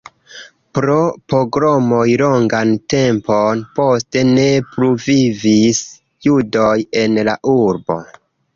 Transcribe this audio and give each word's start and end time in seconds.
Pro 0.77 0.93
pogromoj 1.33 2.05
longan 2.21 2.71
tempon 2.95 3.61
poste 3.77 4.25
ne 4.31 4.47
plu 4.73 4.91
vivis 5.07 5.85
judoj 6.29 6.75
en 7.07 7.25
la 7.33 7.41
urbo. 7.57 8.03